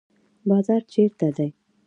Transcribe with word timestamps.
بازار 0.49 0.81
چیرته 0.91 1.29
دی؟ 1.37 1.49